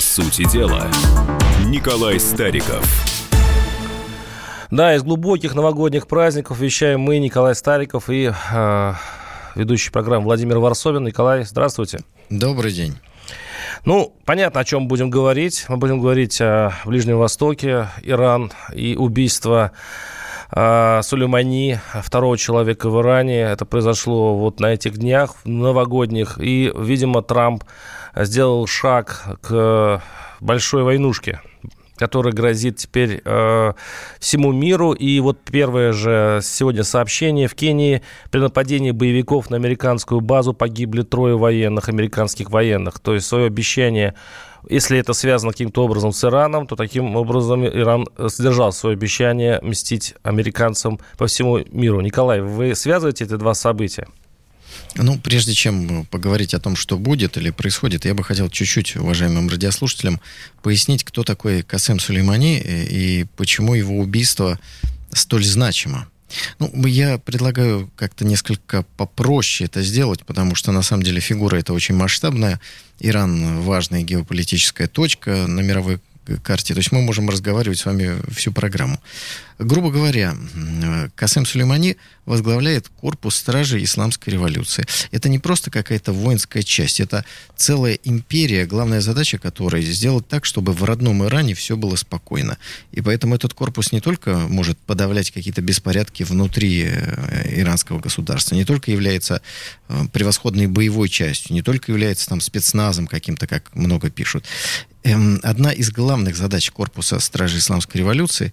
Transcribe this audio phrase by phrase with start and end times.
[0.00, 0.88] сути дела,
[1.66, 2.84] Николай Стариков.
[4.70, 8.94] Да, из глубоких новогодних праздников вещаем мы, Николай Стариков и э,
[9.54, 11.04] ведущий программы Владимир Варсовин.
[11.04, 12.00] Николай, здравствуйте.
[12.30, 12.96] Добрый день.
[13.84, 15.66] Ну, понятно, о чем будем говорить.
[15.68, 19.72] Мы будем говорить о Ближнем Востоке, Иран и убийство
[20.52, 23.40] э, Сулеймани, второго человека в Иране.
[23.40, 26.38] Это произошло вот на этих днях новогодних.
[26.40, 27.64] И, видимо, Трамп
[28.14, 30.02] сделал шаг к
[30.40, 31.40] большой войнушке
[32.00, 33.72] который грозит теперь э,
[34.18, 34.92] всему миру.
[34.92, 37.46] И вот первое же сегодня сообщение.
[37.46, 43.00] В Кении при нападении боевиков на американскую базу погибли трое военных, американских военных.
[43.00, 44.14] То есть свое обещание
[44.68, 50.14] если это связано каким-то образом с Ираном, то таким образом Иран сдержал свое обещание мстить
[50.22, 52.00] американцам по всему миру.
[52.00, 54.06] Николай, вы связываете эти два события?
[54.96, 59.48] Ну, прежде чем поговорить о том, что будет или происходит, я бы хотел чуть-чуть уважаемым
[59.48, 60.20] радиослушателям
[60.62, 64.58] пояснить, кто такой Касем Сулеймани и почему его убийство
[65.12, 66.08] столь значимо.
[66.58, 71.72] Ну, я предлагаю как-то несколько попроще это сделать, потому что на самом деле фигура эта
[71.72, 72.60] очень масштабная.
[73.00, 76.00] Иран важная геополитическая точка на мировой
[76.42, 76.74] карте.
[76.74, 79.00] То есть мы можем разговаривать с вами всю программу.
[79.60, 80.34] Грубо говоря,
[81.16, 84.86] Касем Сулеймани возглавляет корпус стражей исламской революции.
[85.10, 87.26] Это не просто какая-то воинская часть, это
[87.56, 92.56] целая империя, главная задача которой сделать так, чтобы в родном Иране все было спокойно.
[92.92, 98.64] И поэтому этот корпус не только может подавлять какие-то беспорядки внутри э, иранского государства, не
[98.64, 99.42] только является
[99.88, 104.46] э, превосходной боевой частью, не только является там спецназом каким-то, как много пишут.
[105.02, 108.52] Эм, одна из главных задач корпуса стражей исламской революции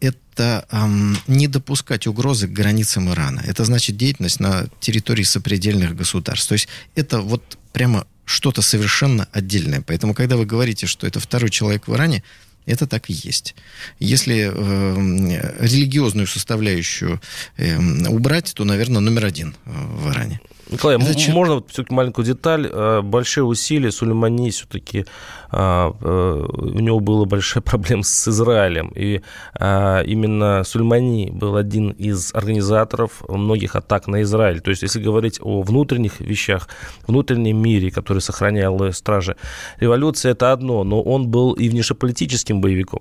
[0.00, 3.42] это эм, не допускать угрозы к границам Ирана.
[3.46, 6.48] Это значит деятельность на территории сопредельных государств.
[6.48, 9.80] То есть это вот прямо что-то совершенно отдельное.
[9.80, 12.22] Поэтому, когда вы говорите, что это второй человек в Иране,
[12.66, 13.54] это так и есть.
[13.98, 17.22] Если э, религиозную составляющую
[17.56, 20.40] э, убрать, то, наверное, номер один э, в Иране.
[20.68, 22.68] Николай, это можно вот все-таки маленькую деталь?
[22.70, 25.06] Э, большие усилия Сулеймани все-таки,
[25.50, 28.92] а, э, у него было большая проблема с Израилем.
[28.96, 29.22] И
[29.54, 34.60] а, именно Сулеймани был один из организаторов многих атак на Израиль.
[34.60, 36.68] То есть, если говорить о внутренних вещах,
[37.06, 39.36] внутреннем мире, который сохранял стражи
[39.78, 43.00] революции, это одно, но он был и внешнеполитическим боевиком.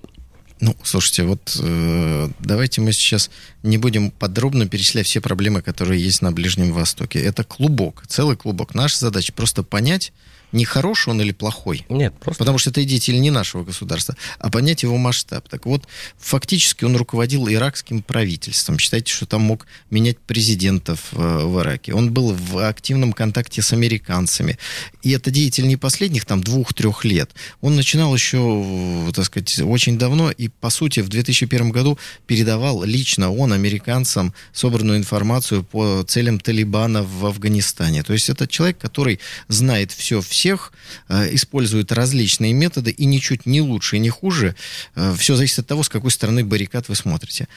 [0.61, 3.29] Ну, слушайте, вот э, давайте мы сейчас
[3.61, 7.19] не будем подробно перечислять все проблемы, которые есть на Ближнем Востоке.
[7.19, 8.73] Это клубок, целый клубок.
[8.73, 10.13] Наша задача просто понять,
[10.51, 11.85] не хороший он или плохой.
[11.89, 12.39] Нет, просто...
[12.39, 15.47] Потому что это деятель не нашего государства, а понять его масштаб.
[15.49, 18.79] Так вот, фактически он руководил иракским правительством.
[18.79, 21.93] Считайте, что там мог менять президентов э, в Ираке.
[21.93, 24.57] Он был в активном контакте с американцами.
[25.01, 27.31] И это деятель не последних там двух-трех лет.
[27.61, 31.97] Он начинал еще, так сказать, очень давно и, по сути, в 2001 году
[32.27, 38.03] передавал лично он американцам собранную информацию по целям Талибана в Афганистане.
[38.03, 40.73] То есть это человек, который знает все, все всех,
[41.07, 44.55] э, используют различные методы, и ничуть не лучше и не хуже.
[44.95, 47.47] Э, все зависит от того, с какой стороны баррикад вы смотрите.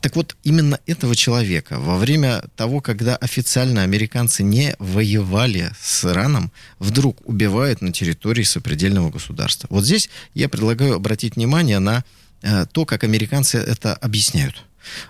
[0.00, 6.52] Так вот, именно этого человека во время того, когда официально американцы не воевали с Ираном,
[6.78, 9.66] вдруг убивают на территории сопредельного государства.
[9.70, 12.04] Вот здесь я предлагаю обратить внимание на
[12.42, 14.64] э, то, как американцы это объясняют.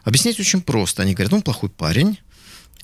[0.05, 1.03] Объяснять очень просто.
[1.03, 2.19] Они говорят, он плохой парень,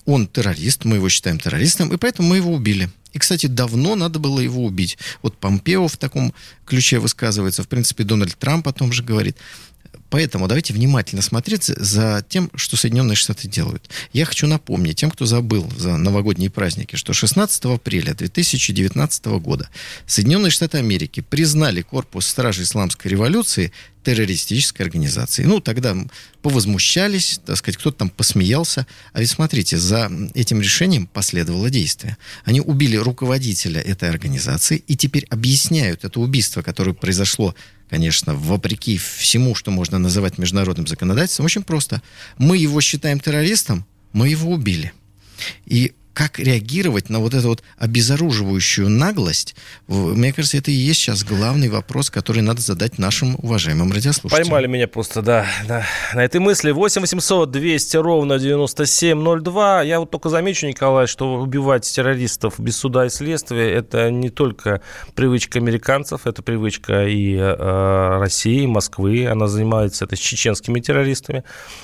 [0.05, 2.89] он террорист, мы его считаем террористом, и поэтому мы его убили.
[3.13, 4.97] И, кстати, давно надо было его убить.
[5.21, 6.33] Вот Помпео в таком
[6.65, 7.63] ключе высказывается.
[7.63, 9.37] В принципе, Дональд Трамп о том же говорит.
[10.09, 13.89] Поэтому давайте внимательно смотреть за тем, что Соединенные Штаты делают.
[14.11, 19.69] Я хочу напомнить тем, кто забыл за новогодние праздники, что 16 апреля 2019 года
[20.05, 23.71] Соединенные Штаты Америки признали корпус стражей исламской революции
[24.03, 25.47] террористической организацией.
[25.47, 25.95] Ну, тогда
[26.41, 28.87] повозмущались, так сказать, кто-то там посмеялся.
[29.13, 32.17] А ведь смотрите, за этим решением последовало действие.
[32.43, 37.55] Они убили руководителя этой организации и теперь объясняют это убийство, которое произошло
[37.91, 42.01] конечно, вопреки всему, что можно называть международным законодательством, очень просто.
[42.37, 44.93] Мы его считаем террористом, мы его убили.
[45.65, 49.55] И как реагировать на вот эту вот обезоруживающую наглость,
[49.87, 54.49] мне кажется, это и есть сейчас главный вопрос, который надо задать нашим уважаемым радиослушателям.
[54.49, 56.71] Поймали меня просто, да, да на этой мысли.
[56.71, 59.81] 8 800 200 ровно 9702.
[59.83, 64.81] Я вот только замечу, Николай, что убивать террористов без суда и следствия, это не только
[65.15, 69.27] привычка американцев, это привычка и э, России, и Москвы.
[69.27, 71.43] Она занимается это с чеченскими террористами.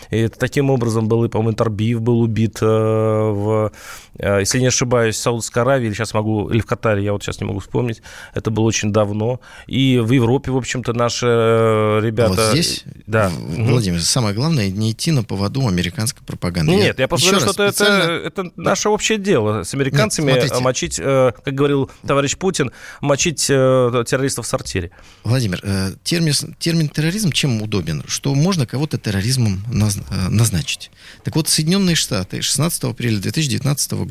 [0.10, 3.72] И это таким образом был, по-моему, Тарбиев был убит э, в
[4.20, 7.40] если не ошибаюсь, в Саудовской Аравии, или сейчас могу, или в Катаре, я вот сейчас
[7.40, 8.02] не могу вспомнить,
[8.34, 9.40] это было очень давно.
[9.68, 12.34] И в Европе, в общем-то, наши э, ребята...
[12.34, 13.32] Вот здесь, да.
[13.38, 16.72] Владимир, самое главное, не идти на поводу американской пропаганды.
[16.72, 18.04] Нет, я, я просто говорю, что специально...
[18.04, 22.72] это, это наше общее дело с американцами Нет, мочить, как говорил товарищ Путин,
[23.02, 24.92] мочить террористов в сортире.
[25.24, 25.62] Владимир,
[26.04, 28.04] термин, термин терроризм чем удобен?
[28.08, 30.92] Что можно кого-то терроризмом назначить.
[31.24, 34.07] Так вот, Соединенные Штаты 16 апреля 2019 года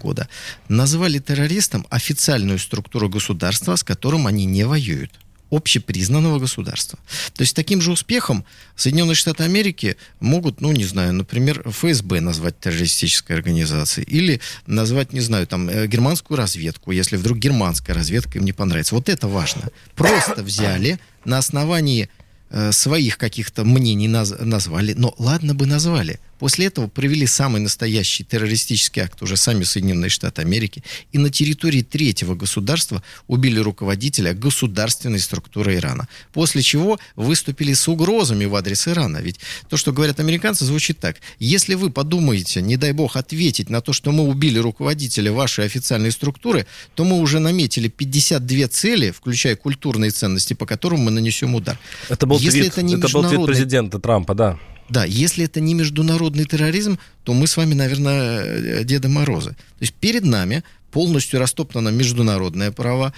[0.69, 5.13] назвали террористом официальную структуру государства, с которым они не воюют
[5.51, 6.99] общепризнанного государства.
[7.35, 8.45] То есть таким же успехом
[8.75, 15.21] Соединенные Штаты Америки могут, ну, не знаю, например, ФСБ назвать террористической организацией или назвать, не
[15.21, 18.95] знаю, там, э, германскую разведку, если вдруг германская разведка им не понравится.
[18.95, 19.71] Вот это важно.
[19.95, 22.09] Просто взяли на основании
[22.51, 26.19] э, своих каких-то мнений наз- назвали, но ладно бы назвали.
[26.39, 31.83] После этого провели самый настоящий террористический акт уже сами Соединенные Штаты Америки и на территории
[31.83, 36.09] третьего государства убили руководителя государственной структуры Ирана.
[36.33, 39.19] После чего выступили с угрозами в адрес Ирана.
[39.19, 41.17] Ведь то, что говорят американцы, звучит так.
[41.39, 46.13] Если вы подумаете, не дай бог, ответить на то, что мы убили руководителя вашей официальной
[46.13, 51.79] структуры, то мы уже наметили 52 цели, включая культурные ценности, по которым мы нанесем удар.
[52.09, 53.39] Это был, Если твит, это, не это международный...
[53.39, 54.59] был твит президента Трампа, да.
[54.89, 59.51] Да, если это не международный терроризм, то мы с вами, наверное, э, Деда Мороза.
[59.51, 60.63] То есть перед нами
[60.93, 63.13] полностью растоптано международное право,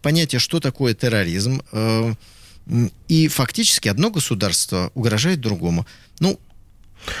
[0.00, 2.14] понятие, что такое терроризм, э,
[3.08, 5.86] и фактически одно государство угрожает другому.
[6.20, 6.38] Ну,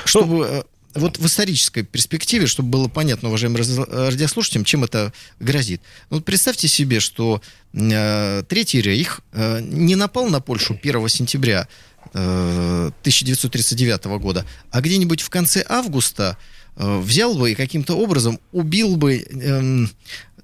[0.04, 0.46] чтобы...
[0.46, 0.62] Э,
[0.94, 5.80] вот в исторической перспективе, чтобы было понятно, уважаемым радиослушателям, чем это грозит.
[6.10, 7.40] Ну, вот представьте себе, что
[7.72, 11.66] э, Третий рейх э, не напал на Польшу 1 сентября
[12.12, 16.36] 1939 э, года, а где-нибудь в конце августа
[16.76, 19.90] э, взял бы и каким-то образом убил бы эм,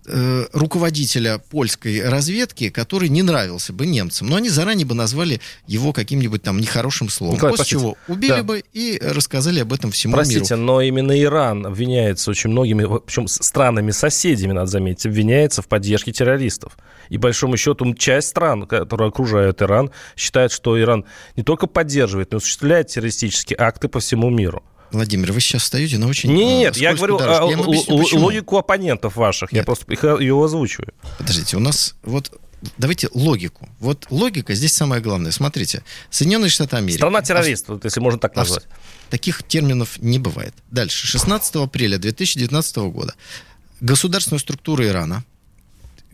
[0.08, 4.28] э, руководителя польской разведки, который не нравился бы немцам.
[4.28, 7.36] Но они заранее бы назвали его каким-нибудь там нехорошим словом.
[7.36, 7.80] Николай, После простите.
[7.80, 8.42] чего убили да.
[8.42, 10.46] бы и рассказали об этом всему простите, миру.
[10.46, 16.76] Простите, но именно Иран обвиняется очень многими, причем странами-соседями, надо заметить, обвиняется в поддержке террористов.
[17.08, 21.04] И, большому счету, часть стран, которые окружают Иран, считает, что Иран
[21.36, 24.62] не только поддерживает, но и осуществляет террористические акты по всему миру.
[24.90, 26.32] Владимир, вы сейчас встаете на очень...
[26.32, 29.62] Нет, я говорю я объясню, логику оппонентов ваших, Нет.
[29.62, 30.92] я просто их, ее озвучиваю.
[31.18, 32.32] Подождите, у нас вот
[32.78, 33.68] давайте логику.
[33.80, 35.30] Вот логика здесь самое главное.
[35.30, 36.96] Смотрите, Соединенные Штаты Америки...
[36.98, 38.66] Страна террористов, а, если можно так назвать.
[39.10, 40.54] Таких терминов не бывает.
[40.70, 41.06] Дальше.
[41.06, 43.14] 16 апреля 2019 года
[43.80, 45.24] государственная структура Ирана,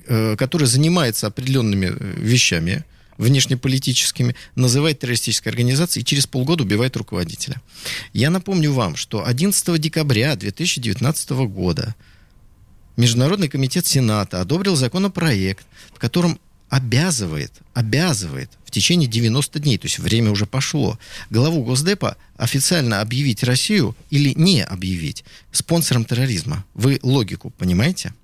[0.06, 2.84] э, которая занимается определенными э, вещами,
[3.18, 7.60] внешнеполитическими, называет террористической организацией и через полгода убивает руководителя.
[8.12, 11.94] Я напомню вам, что 11 декабря 2019 года
[12.96, 16.38] Международный комитет Сената одобрил законопроект, в котором
[16.68, 20.98] обязывает, обязывает в течение 90 дней, то есть время уже пошло,
[21.30, 26.64] главу Госдепа официально объявить Россию или не объявить спонсором терроризма.
[26.74, 28.14] Вы логику понимаете?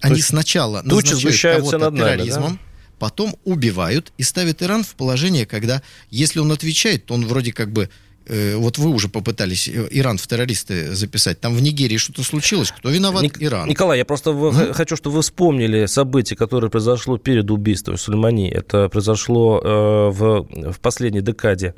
[0.00, 2.67] Они сначала назначают кого-то над нами, терроризмом, да?
[2.98, 7.72] Потом убивают и ставят Иран в положение, когда, если он отвечает, то он вроде как
[7.72, 7.88] бы
[8.26, 11.40] э, вот вы уже попытались э, Иран в террористы записать.
[11.40, 12.72] Там в Нигерии что-то случилось.
[12.76, 13.22] Кто виноват?
[13.22, 13.68] Ник- Иран.
[13.68, 14.72] Николай, я просто mm-hmm.
[14.74, 18.50] хочу, чтобы вы вспомнили событие, которое произошло перед убийством Сульмани.
[18.50, 19.68] Это произошло э,
[20.10, 21.74] в, в последней декаде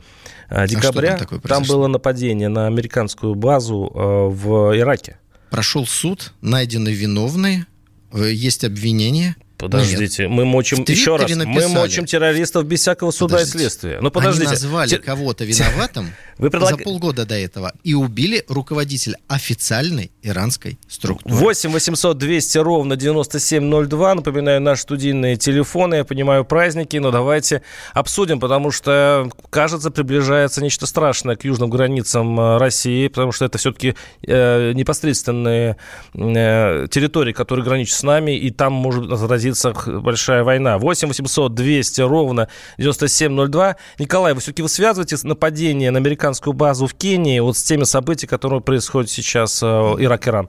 [0.49, 1.19] э, декабря.
[1.21, 3.99] А там, там было нападение на американскую базу э,
[4.35, 5.19] в Ираке.
[5.50, 7.67] Прошел суд, найдены виновные,
[8.12, 9.37] э, есть обвинения.
[9.61, 10.33] Подождите, Нет.
[10.33, 11.67] мы мочим еще раз, написали.
[11.67, 13.59] мы мочим террористов без всякого суда подождите.
[13.59, 13.99] и следствия.
[14.00, 14.47] Ну подождите.
[14.47, 15.00] Они назвали Тер...
[15.00, 16.71] кого-то виноватым Вы предлаг...
[16.71, 21.35] за полгода до этого и убили руководителя официальной иранской структуры.
[21.35, 24.14] 8 800 200 ровно 9702.
[24.14, 25.97] Напоминаю, наши студийные телефоны.
[25.97, 27.62] Я понимаю праздники, но давайте
[27.93, 33.59] обсудим, потому что, кажется, приближается нечто страшное к южным границам э, России, потому что это
[33.59, 33.95] все-таки
[34.26, 35.76] э, непосредственные
[36.14, 40.78] э, территории, которые граничат с нами, и там может разразиться границах большая война.
[40.78, 43.76] 8 800 200 ровно 9702.
[43.99, 48.30] Николай, вы все-таки вы связываете нападение на американскую базу в Кении вот с теми событиями,
[48.30, 50.49] которые происходят сейчас э, Ирак-Иран?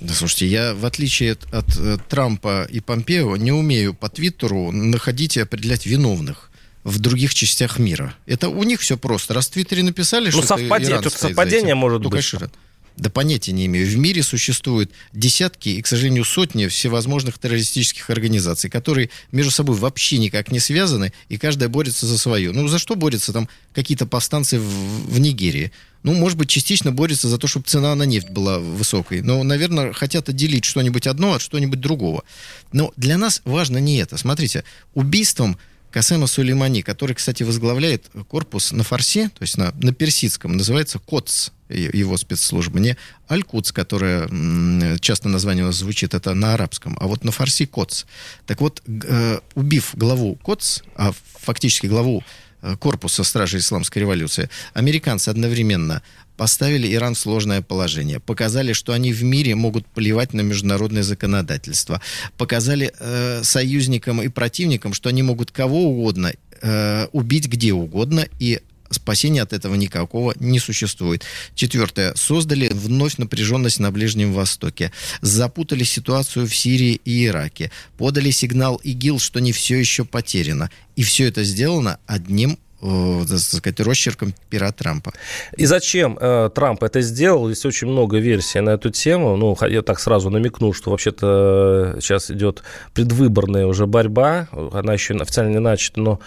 [0.00, 4.70] Да, слушайте, я, в отличие от, от э, Трампа и Помпео, не умею по Твиттеру
[4.70, 6.50] находить и определять виновных
[6.84, 8.14] в других частях мира.
[8.26, 9.34] Это у них все просто.
[9.34, 12.30] Раз в Твиттере написали, ну, что совпадение, это совпадение может то, быть.
[12.30, 12.50] Конечно,
[12.98, 13.86] Да понятия не имею.
[13.86, 20.18] В мире существуют десятки и, к сожалению, сотни всевозможных террористических организаций, которые между собой вообще
[20.18, 22.50] никак не связаны, и каждая борется за свое.
[22.50, 25.70] Ну, за что борются там какие-то повстанцы в, в Нигерии?
[26.02, 29.22] Ну, может быть, частично борются за то, чтобы цена на нефть была высокой.
[29.22, 32.24] Но, наверное, хотят отделить что-нибудь одно от что-нибудь другого.
[32.72, 34.16] Но для нас важно не это.
[34.16, 34.64] Смотрите,
[34.94, 35.56] убийством
[35.92, 41.52] Касема Сулеймани, который, кстати, возглавляет корпус на фарсе, то есть на, на персидском, называется КОЦ,
[41.68, 42.96] его спецслужба, не
[43.30, 44.28] Аль-Куц, которое
[44.98, 48.06] часто название у нас звучит, это на арабском, а вот на фарси КОЦ.
[48.46, 52.24] Так вот, э, убив главу КОЦ, а фактически главу
[52.62, 56.02] э, корпуса Стражи Исламской революции, американцы одновременно
[56.38, 62.00] поставили Иран в сложное положение, показали, что они в мире могут плевать на международное законодательство,
[62.38, 66.32] показали э, союзникам и противникам, что они могут кого угодно
[66.62, 71.24] э, убить где угодно, и спасения от этого никакого не существует.
[71.54, 72.14] Четвертое.
[72.14, 74.92] Создали вновь напряженность на Ближнем Востоке.
[75.20, 77.70] Запутали ситуацию в Сирии и Ираке.
[77.96, 80.70] Подали сигнал ИГИЛ, что не все еще потеряно.
[80.96, 85.12] И все это сделано одним так сказать, росчерком пера Трампа.
[85.56, 87.48] И зачем э, Трамп это сделал?
[87.48, 89.36] Есть очень много версий на эту тему.
[89.36, 92.62] Ну, я так сразу намекну, что вообще-то э, сейчас идет
[92.94, 94.46] предвыборная уже борьба.
[94.72, 96.20] Она еще официально не начата, но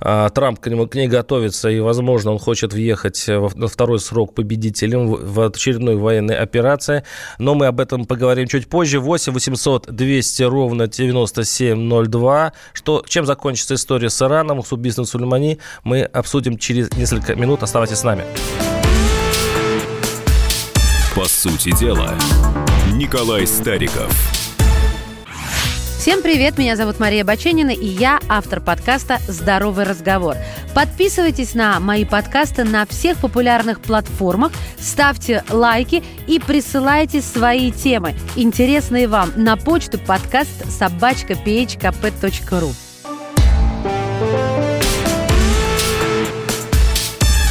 [0.00, 4.32] э, Трамп к, нему, к ней готовится, и, возможно, он хочет въехать на второй срок
[4.32, 7.02] победителем в, в очередной военной операции.
[7.40, 9.00] Но мы об этом поговорим чуть позже.
[9.00, 12.52] 8 800 200 ровно 9702.
[12.72, 17.62] Что, чем закончится история с Ираном, с убийством Сулеймани, мы мы обсудим через несколько минут.
[17.62, 18.24] Оставайтесь с нами.
[21.14, 22.14] По сути дела,
[22.92, 24.12] Николай Стариков.
[25.98, 30.36] Всем привет, меня зовут Мария Баченина, и я автор подкаста «Здоровый разговор».
[30.72, 39.08] Подписывайтесь на мои подкасты на всех популярных платформах, ставьте лайки и присылайте свои темы, интересные
[39.08, 41.34] вам, на почту подкаст собачка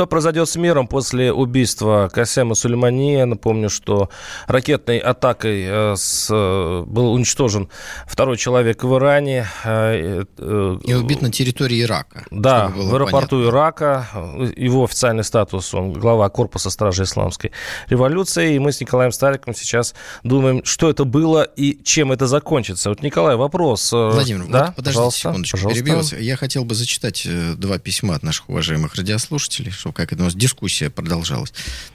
[0.00, 3.18] Что произойдет с миром после убийства Касема Сулеймани?
[3.18, 4.08] Я напомню, что
[4.46, 7.68] ракетной атакой э, с, э, был уничтожен
[8.06, 9.46] второй человек в Иране.
[9.62, 12.24] Э, И убит на территории Ирака.
[12.30, 13.50] Да, в аэропорту понятно.
[13.50, 14.08] Ирака.
[14.56, 17.52] Его официальный статус, он глава корпуса стражи исламской
[17.90, 18.54] революции.
[18.54, 22.88] И мы с Николаем Стариком сейчас думаем, что это было и чем это закончится.
[22.88, 23.92] Вот, Николай, вопрос.
[23.92, 24.68] Владимир, да?
[24.68, 25.84] вот подождите пожалуйста, секундочку, пожалуйста.
[25.84, 27.28] перебью Я хотел бы зачитать
[27.58, 31.52] два письма от наших уважаемых радиослушателей, что как это у нас дискуссия продолжалась.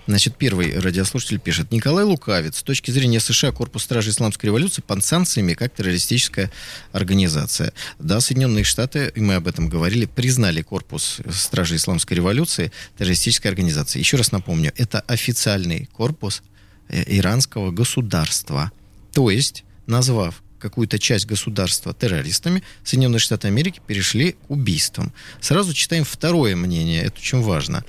[0.07, 1.71] Значит, первый радиослушатель пишет.
[1.71, 2.57] Николай Лукавец.
[2.57, 6.51] С точки зрения США, Корпус Стражи Исламской революции под санкциями как террористическая
[6.91, 7.71] организация.
[7.99, 14.01] Да, Соединенные Штаты, и мы об этом говорили, признали Корпус Стражи Исламской революции террористической организацией.
[14.01, 16.43] Еще раз напомню, это официальный корпус
[16.89, 18.71] э, иранского государства.
[19.13, 25.13] То есть, назвав какую-то часть государства террористами, Соединенные Штаты Америки перешли к убийствам.
[25.39, 27.83] Сразу читаем второе мнение, это очень важно.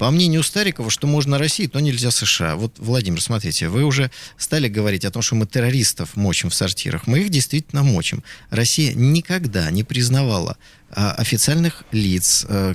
[0.00, 2.56] По мнению Старикова, что можно России, то нельзя США.
[2.56, 7.06] Вот, Владимир, смотрите, вы уже стали говорить о том, что мы террористов мочим в сортирах.
[7.06, 8.24] Мы их действительно мочим.
[8.48, 10.56] Россия никогда не признавала
[10.90, 12.74] а, официальных лиц, а,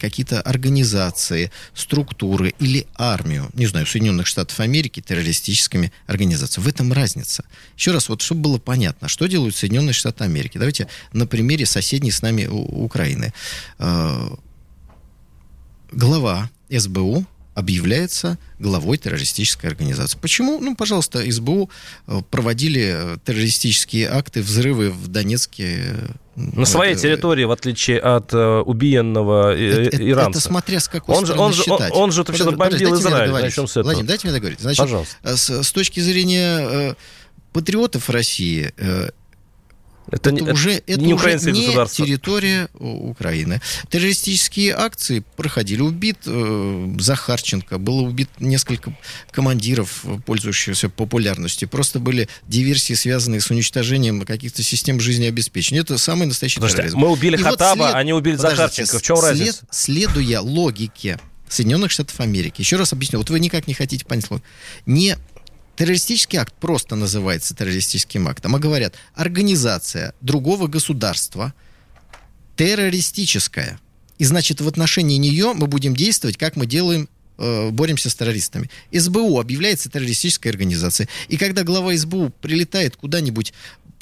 [0.00, 6.64] какие-то организации, структуры или армию, не знаю, Соединенных Штатов Америки террористическими организациями.
[6.64, 7.44] В этом разница.
[7.76, 10.56] Еще раз, вот чтобы было понятно, что делают Соединенные Штаты Америки.
[10.56, 13.34] Давайте на примере соседней с нами Украины
[13.78, 14.34] а,
[15.92, 20.18] глава СБУ объявляется главой террористической организации.
[20.18, 20.58] Почему?
[20.58, 21.68] Ну, пожалуйста, СБУ
[22.06, 25.82] э, проводили э, террористические акты, взрывы в Донецке.
[26.34, 30.38] Э, На своей это, территории, в отличие от э, убиенного это, иранца.
[30.38, 33.30] Это смотря с какой он же, он, же, он, он же вообще бомбил Израиль.
[33.30, 33.84] Начнем с этого.
[33.84, 34.60] Владимир, дайте мне договорить.
[34.60, 35.36] Значит, Пожалуйста.
[35.36, 36.94] С, с точки зрения э,
[37.52, 39.10] патриотов России, э,
[40.10, 43.60] это, это, не, уже, это не, уже не территория Украины.
[43.88, 45.80] Террористические акции проходили.
[45.80, 48.96] Убит э, Захарченко, было убит несколько
[49.30, 51.68] командиров, пользующихся популярностью.
[51.68, 55.82] Просто были диверсии, связанные с уничтожением каких-то систем жизнеобеспечения.
[55.82, 56.98] Это самый настоящий Подожди, терроризм.
[56.98, 57.94] Мы убили И Хатаба, вот след...
[57.94, 58.98] они убили Захарченко.
[58.98, 59.30] В чем след...
[59.30, 59.66] разница?
[59.70, 61.18] Следуя логике
[61.48, 64.42] Соединенных Штатов Америки, еще раз объясню, вот вы никак не хотите понять слово,
[64.86, 65.16] не
[65.76, 71.54] террористический акт просто называется террористическим актом, а говорят организация другого государства
[72.56, 73.80] террористическая.
[74.18, 78.70] И значит, в отношении нее мы будем действовать, как мы делаем э, боремся с террористами.
[78.92, 81.08] СБУ объявляется террористической организацией.
[81.28, 83.52] И когда глава СБУ прилетает куда-нибудь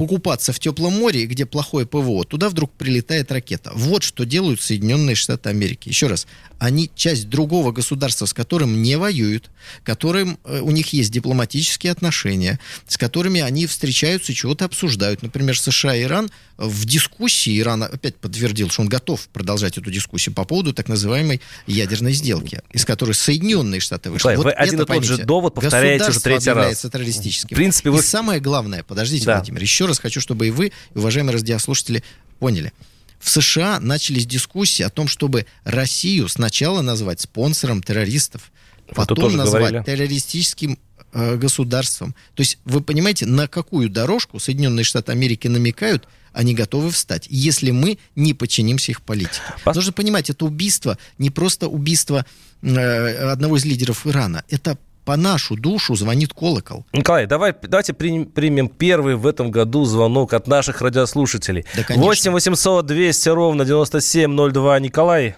[0.01, 3.71] покупаться в теплом море, где плохое ПВО, туда вдруг прилетает ракета.
[3.75, 5.91] Вот что делают Соединенные Штаты Америки.
[5.91, 6.27] Еще раз,
[6.59, 9.51] они часть другого государства, с которым не воюют,
[9.85, 15.23] которым э, у них есть дипломатические отношения, с которыми они встречаются и чего-то обсуждают.
[15.23, 20.35] Например, США и Иран в дискуссии, Иран опять подтвердил, что он готов продолжать эту дискуссию
[20.35, 24.29] по поводу так называемой ядерной сделки, из которой Соединенные Штаты вышли.
[24.29, 26.81] Николай, вот вы один и тот же довод повторяете уже третий раз.
[26.81, 27.55] террористическим.
[27.55, 27.99] В принципе, вы...
[27.99, 29.37] И самое главное, подождите, да.
[29.37, 32.03] Владимир, еще раз хочу, чтобы и вы, уважаемые радиослушатели
[32.39, 32.73] поняли–
[33.21, 38.51] в США начались дискуссии о том, чтобы Россию сначала назвать спонсором террористов,
[38.95, 39.85] потом назвать говорили.
[39.85, 40.79] террористическим
[41.13, 42.15] э, государством.
[42.35, 47.73] То есть вы понимаете, на какую дорожку Соединенные Штаты Америки намекают, они готовы встать, если
[47.73, 49.41] мы не подчинимся их политике.
[49.65, 49.77] Пос...
[49.77, 52.25] Нужно понимать, это убийство не просто убийство
[52.63, 54.79] э, одного из лидеров Ирана, это
[55.11, 56.87] по нашу душу звонит колокол.
[56.93, 61.67] Николай, давай, давайте примем, примем первый в этом году звонок от наших радиослушателей.
[61.77, 62.07] Да, конечно.
[62.07, 64.79] 8 800 200 ровно 9702.
[64.79, 65.35] Николай,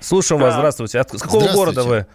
[0.00, 0.48] слушаем да.
[0.48, 1.00] вас, здравствуйте.
[1.00, 2.06] От с какого города вы?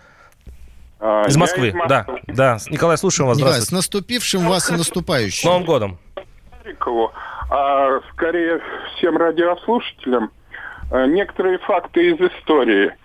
[1.00, 2.60] А, из Москвы, из да, да.
[2.70, 5.42] Николай, слушаем вас, Николай, с наступившим вас и наступающим.
[5.42, 5.98] С Новым годом.
[7.50, 8.62] А, скорее
[8.96, 10.30] всем радиослушателям
[10.92, 12.96] а, некоторые факты из истории.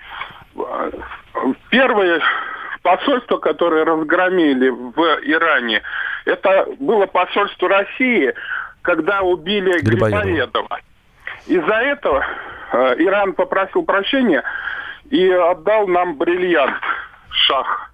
[0.59, 0.91] А,
[1.71, 2.21] первое,
[2.83, 5.83] посольство, которое разгромили в Иране,
[6.25, 8.33] это было посольство России,
[8.83, 10.81] когда убили Грибоедова.
[11.47, 12.25] Из-за этого
[12.73, 14.43] э, Иран попросил прощения
[15.11, 16.83] и отдал нам бриллиант
[17.31, 17.91] Шах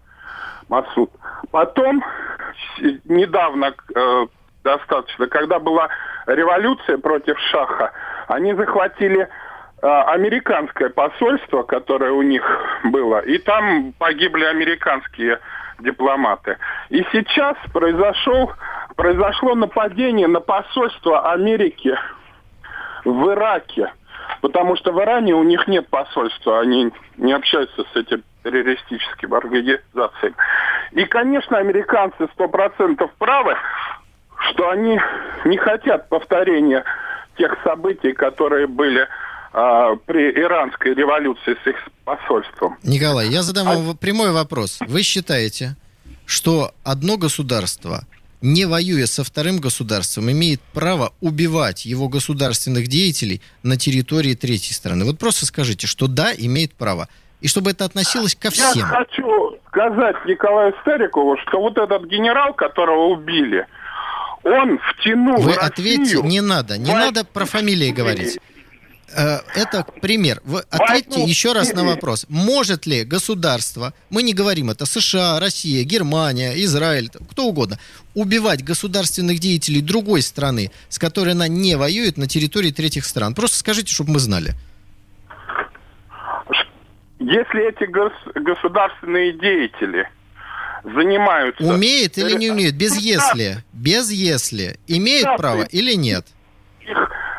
[0.68, 1.10] Масуд.
[1.50, 2.04] Потом,
[3.04, 4.26] недавно э,
[4.64, 5.88] достаточно, когда была
[6.26, 7.92] революция против Шаха,
[8.28, 9.28] они захватили
[9.82, 12.42] американское посольство, которое у них
[12.84, 15.38] было, и там погибли американские
[15.80, 16.56] дипломаты.
[16.88, 18.52] И сейчас произошел,
[18.96, 21.96] произошло нападение на посольство Америки
[23.04, 23.92] в Ираке,
[24.40, 30.34] потому что в Иране у них нет посольства, они не общаются с этим террористическим организацией.
[30.92, 33.56] И, конечно, американцы сто процентов правы,
[34.50, 35.00] что они
[35.44, 36.84] не хотят повторения
[37.36, 39.06] тех событий, которые были
[39.56, 42.76] а, при иранской революции с их посольством.
[42.82, 43.94] Николай, я задам вам а...
[43.94, 44.78] прямой вопрос.
[44.86, 45.76] Вы считаете,
[46.26, 48.02] что одно государство,
[48.42, 55.06] не воюя со вторым государством, имеет право убивать его государственных деятелей на территории третьей страны?
[55.06, 57.08] Вот просто скажите, что да, имеет право.
[57.40, 58.74] И чтобы это относилось ко всем.
[58.74, 63.66] Я хочу сказать Николаю Старикову, что вот этот генерал, которого убили,
[64.44, 65.66] он втянул Вы Россию...
[65.66, 68.38] ответьте, не надо, не надо про фамилии говорить.
[69.14, 70.40] Э, это пример.
[70.44, 72.26] Вы ответьте еще раз на вопрос.
[72.28, 77.78] Может ли государство, мы не говорим это США, Россия, Германия, Израиль, кто угодно,
[78.14, 83.34] убивать государственных деятелей другой страны, с которой она не воюет на территории третьих стран?
[83.34, 84.54] Просто скажите, чтобы мы знали.
[87.18, 90.08] Если эти гос- государственные деятели
[90.84, 91.64] занимаются...
[91.64, 92.74] Умеет или не умеет?
[92.76, 93.64] Без если.
[93.72, 94.78] Без если.
[94.86, 96.26] Имеет право или нет?
[96.80, 96.96] Их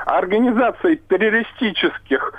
[0.07, 2.33] организацией террористических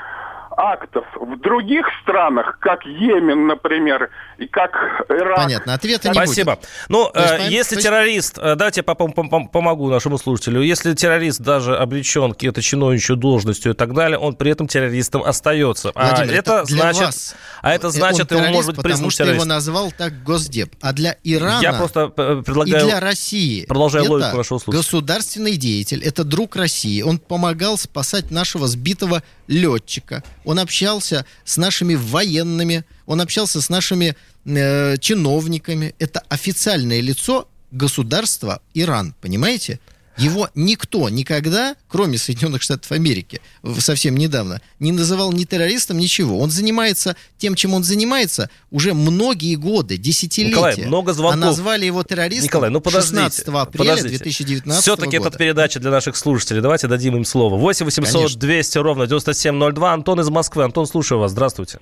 [0.59, 4.73] актов в других странах, как Йемен, например, и как
[5.09, 5.37] Ирак.
[5.37, 6.57] Понятно, ответа не Спасибо.
[6.57, 6.69] будет.
[6.89, 7.87] Ну, э, если есть...
[7.87, 13.17] террорист, э, давайте я пом- пом- помогу нашему слушателю, если террорист даже облечен какой-то чиновничью
[13.17, 15.93] должностью и так далее, он при этом террористом остается.
[15.95, 17.37] А Владимир, а это, это значит, вас.
[17.63, 20.75] а это значит, он, может быть признан потому что его назвал так Госдеп.
[20.81, 24.83] А для Ирана я просто э, предлагаю, и для России продолжая это логику нашего слушателя.
[24.83, 27.03] государственный деятель, это друг России.
[27.03, 30.23] Он помогал спасать нашего сбитого летчика.
[30.45, 35.95] Он общался с нашими военными, он общался с нашими э, чиновниками.
[35.99, 39.81] Это официальное лицо государства Иран, понимаете?
[40.19, 43.41] Его никто никогда, кроме Соединенных Штатов Америки,
[43.79, 46.39] совсем недавно, не называл ни террористом, ничего.
[46.39, 50.51] Он занимается тем, чем он занимается уже многие годы, десятилетия.
[50.51, 51.43] Николай, много звонков.
[51.43, 54.19] А назвали его террористом Николай, ну подождите, 16 апреля подождите.
[54.19, 55.29] 2019 Все-таки года.
[55.29, 56.61] это передача для наших слушателей.
[56.61, 57.57] Давайте дадим им слово.
[57.57, 58.41] 8 800 Конечно.
[58.41, 59.93] 200 ровно 9702.
[59.93, 60.65] Антон из Москвы.
[60.65, 61.31] Антон, слушаю вас.
[61.31, 61.79] Здравствуйте.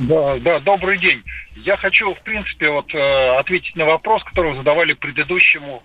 [0.00, 1.22] Да, да, добрый день.
[1.56, 5.82] Я хочу, в принципе, вот э, ответить на вопрос, который задавали предыдущему,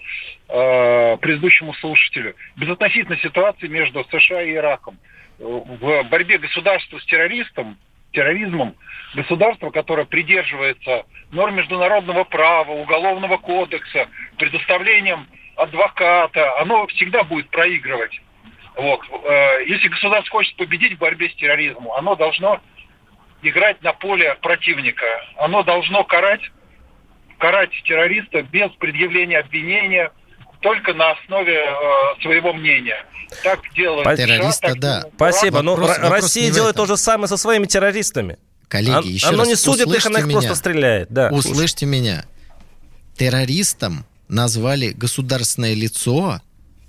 [0.48, 2.34] э, предыдущему слушателю.
[2.56, 4.98] Безотносительно ситуации между США и Ираком.
[5.38, 7.78] В борьбе государства с террористом,
[8.14, 8.78] терроризмом,
[9.16, 18.22] государство, которое придерживается норм международного права, уголовного кодекса, предоставлением адвоката, оно всегда будет проигрывать.
[18.78, 19.02] Вот.
[19.26, 22.62] Э, если государство хочет победить в борьбе с терроризмом, оно должно
[23.48, 25.06] играть на поле противника.
[25.38, 26.42] Оно должно карать,
[27.40, 30.12] карать террориста без предъявления обвинения,
[30.62, 33.06] только на основе э, своего мнения.
[33.44, 35.02] Так делают Террориста, США, да.
[35.02, 35.62] так Спасибо.
[35.62, 38.38] Но Вопрос- Р- вопрос Россия делает то же самое со своими террористами.
[38.68, 40.56] Коллеги, Он- еще оно раз, не судит их, она их услышьте просто меня.
[40.56, 41.08] стреляет.
[41.12, 41.30] Да.
[41.30, 42.26] Услышьте меня.
[43.18, 46.42] Террористом назвали государственное лицо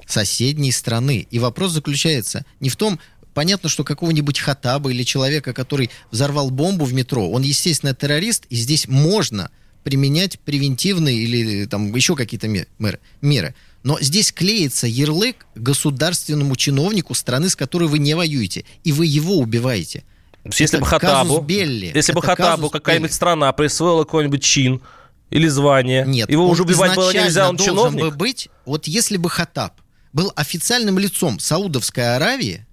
[0.07, 1.27] соседней страны.
[1.31, 2.99] И вопрос заключается не в том,
[3.37, 8.57] понятно, что какого-нибудь хатаба или человека, который взорвал бомбу в метро, он, естественно, террорист, и
[8.57, 9.51] здесь можно
[9.85, 12.99] применять превентивные или там еще какие-то ме- меры.
[13.21, 13.55] меры.
[13.83, 19.37] Но здесь клеится ярлык государственному чиновнику страны, с которой вы не воюете, и вы его
[19.37, 20.03] убиваете.
[20.45, 21.93] Если Это бы Хатабу, белли.
[21.95, 24.81] если бы Хатабу какая-нибудь страна присвоила какой-нибудь чин
[25.29, 28.01] или звание, Нет, его уже убивать было нельзя, он должен чиновник.
[28.03, 29.75] бы быть, вот если бы Хатаб
[30.15, 32.67] был официальным лицом Саудовской Аравии,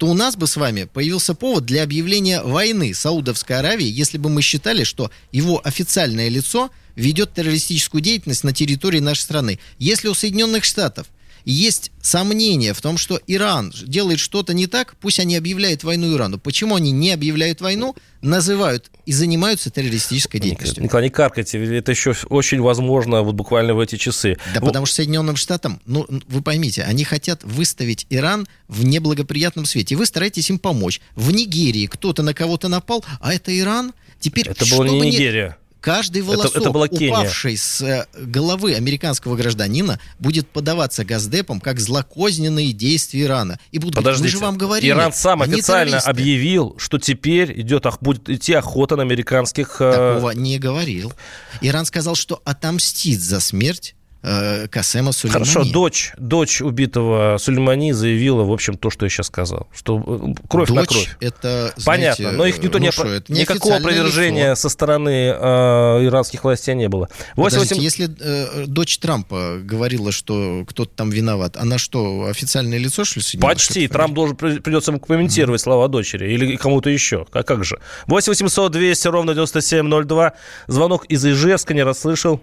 [0.00, 4.30] то у нас бы с вами появился повод для объявления войны Саудовской Аравии, если бы
[4.30, 9.58] мы считали, что его официальное лицо ведет террористическую деятельность на территории нашей страны.
[9.78, 11.06] Если у Соединенных Штатов
[11.44, 16.38] есть сомнения в том, что Иран делает что-то не так, пусть они объявляют войну Ирану.
[16.38, 20.82] Почему они не объявляют войну, называют и занимаются террористической деятельностью?
[20.82, 24.36] Николай, не каркайте, это еще очень возможно вот буквально в эти часы.
[24.54, 29.94] Да потому что Соединенным Штатам, ну, вы поймите, они хотят выставить Иран в неблагоприятном свете.
[29.94, 31.00] И вы стараетесь им помочь.
[31.14, 33.92] В Нигерии кто-то на кого-то напал, а это Иран.
[34.18, 35.56] Теперь, Это была не Нигерия.
[35.80, 37.10] Каждый волосок, это была Кения.
[37.10, 43.58] упавший с э, головы американского гражданина, будет подаваться Газдепом как злокозненные действия Ирана.
[43.72, 44.90] И будут говорить, Подождите, мы же вам говорили.
[44.90, 46.10] Иран сам официально террористы».
[46.10, 49.80] объявил, что теперь идет, будет идти охота на американских...
[49.80, 51.12] э, Такого не говорил.
[51.60, 55.44] Иран сказал, что отомстит за смерть Касема Сулеймани.
[55.44, 60.34] Хорошо, дочь, дочь убитого Сулеймани заявила, в общем, то, что я сейчас сказал, что э,
[60.48, 61.16] кровь на Дочь кровь.
[61.20, 64.60] это, Понятно, знаете, но их никто ну не, что, это никакого опровержения лицо.
[64.62, 67.08] со стороны э, иранских властей не было.
[67.36, 73.04] 8 Подождите, если э, дочь Трампа говорила, что кто-то там виноват, она что, официальное лицо,
[73.04, 73.88] что ли, Почти.
[73.88, 77.26] Трамп должен при- придется ему комментировать слова дочери или кому-то еще.
[77.32, 77.78] А как же?
[78.06, 80.32] 8 800 200 ровно 9702.
[80.66, 82.40] Звонок из Ижевска не расслышал.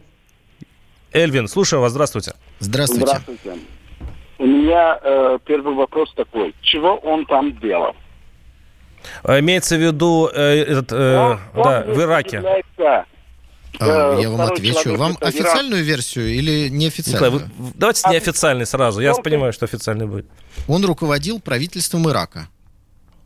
[1.18, 1.92] Эльвин, слушаю вас.
[1.92, 2.34] Здравствуйте.
[2.60, 3.06] Здравствуйте.
[3.08, 3.60] Здравствуйте.
[4.40, 6.54] У меня э, первый вопрос такой.
[6.62, 7.96] Чего он там делал?
[9.24, 12.36] А, Имеется в виду э, этот, э, Он- он да, ведь в Ираке.
[12.38, 13.06] является,
[13.80, 14.84] А, э, я вам отвечу.
[14.84, 17.32] человек, Вам официальную версию или Николай, неофициальную?
[17.58, 19.00] вы- давайте А- неофициальный сразу.
[19.02, 20.28] Я Он- понимаю, что официальный будет.
[20.68, 22.48] Он руководил правительством Ирака.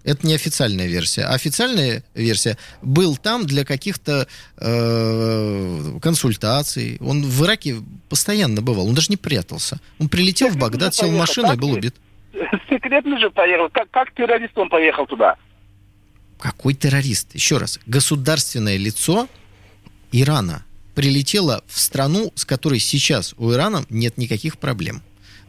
[0.04, 1.24] Это неофициальная версия.
[1.24, 6.98] А Официальная версия был там для каких-то э, консультаций.
[7.00, 7.78] Он в Ираке
[8.10, 8.88] постоянно бывал.
[8.88, 9.80] Он даже не прятался.
[10.00, 11.96] Он прилетел в Багдад, сел в машину и был убит.
[12.70, 13.70] Секретно же поехал.
[13.70, 15.36] Как, как террорист он поехал туда?
[16.40, 17.36] Какой террорист?
[17.36, 17.80] Еще раз.
[17.86, 19.28] Государственное лицо
[20.12, 25.02] Ирана прилетело в страну, с которой сейчас у Ирана нет никаких проблем.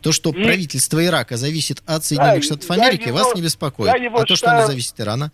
[0.03, 3.95] То, что И- правительство Ирака зависит от Соединенных Да, Штатов Америки, его- вас не беспокоит.
[3.95, 5.33] А то, что оно зависит от Ирана,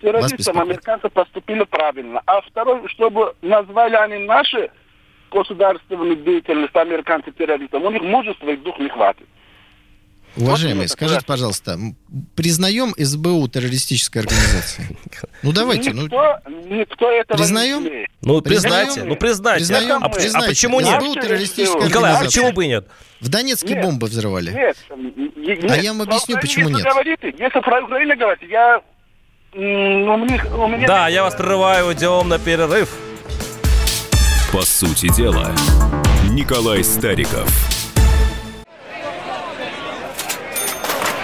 [0.00, 0.62] Террористам беспокоит?
[0.64, 2.22] американцы поступили правильно.
[2.26, 4.70] А второй, чтобы назвали они наши
[5.30, 9.26] государственную деятельность американцы террористам, у них мужества и дух не хватит.
[10.36, 11.78] Уважаемые, Вот скажите, это пожалуйста,
[12.34, 14.96] признаем СБУ террористической организацией?
[15.42, 17.84] Ну давайте, ну никто, никто этого признаем?
[17.84, 18.08] не.
[18.22, 19.04] Ну, признайте.
[19.04, 19.58] Ну, признайте.
[19.66, 20.46] признаем, а, признайте.
[20.46, 21.00] а почему нет?
[21.00, 22.42] СБУ террористическая Николай, а организация.
[22.42, 22.88] почему бы и нет?
[23.20, 23.84] В Донецке Нет.
[23.84, 24.50] бомбы взрывали.
[24.50, 24.76] Нет,
[25.36, 25.70] нет.
[25.70, 26.82] А я вам объясню, почему нет.
[26.82, 28.80] Говорите, если про Украину говорите, я...
[29.54, 32.94] У меня, у меня Да, я вас прерываю, идем на перерыв.
[34.52, 35.52] По сути дела,
[36.30, 37.75] Николай Стариков.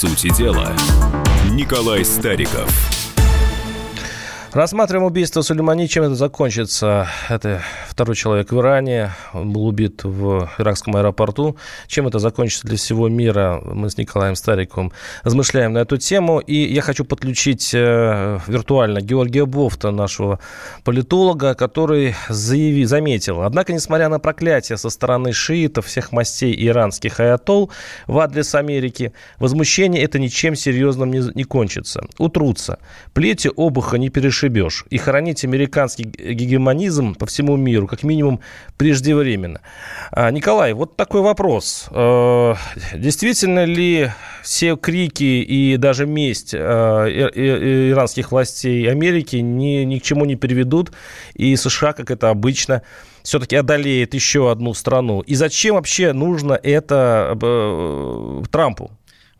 [0.00, 0.72] Сути дела,
[1.50, 2.70] Николай Стариков.
[4.50, 5.88] Рассматриваем убийство Сулеймани.
[5.88, 7.06] Чем это закончится?
[7.28, 7.62] Это
[8.00, 9.10] второй человек в Иране.
[9.34, 11.58] Был убит в иракском аэропорту.
[11.86, 13.60] Чем это закончится для всего мира?
[13.62, 14.90] Мы с Николаем Стариковым
[15.22, 16.38] размышляем на эту тему.
[16.38, 20.40] И я хочу подключить э, виртуально Георгия Бофта, нашего
[20.82, 23.42] политолога, который заяви, заметил.
[23.42, 27.70] Однако, несмотря на проклятие со стороны шиитов всех мастей иранских аятол
[28.06, 32.06] в адрес Америки, возмущение это ничем серьезным не, не кончится.
[32.16, 32.78] Утрутся.
[33.12, 34.86] Плети обуха не перешибешь.
[34.88, 38.40] И хоронить американский гегемонизм по всему миру, как минимум,
[38.76, 39.60] преждевременно.
[40.12, 41.88] А, Николай, вот такой вопрос.
[41.90, 42.54] Э,
[42.94, 44.10] действительно ли
[44.42, 50.92] все крики и даже месть э, иранских властей Америки ни, ни к чему не приведут,
[51.34, 52.82] и США, как это обычно,
[53.22, 55.20] все-таки одолеет еще одну страну?
[55.20, 58.92] И зачем вообще нужно это э, Трампу?